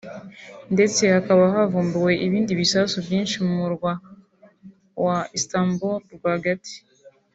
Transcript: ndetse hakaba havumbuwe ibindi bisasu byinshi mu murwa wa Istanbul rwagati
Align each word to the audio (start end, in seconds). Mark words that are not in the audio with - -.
ndetse 0.73 1.01
hakaba 1.15 1.43
havumbuwe 1.53 2.11
ibindi 2.25 2.51
bisasu 2.61 2.95
byinshi 3.05 3.35
mu 3.45 3.53
murwa 3.61 3.91
wa 5.05 5.17
Istanbul 5.37 5.95
rwagati 6.15 6.75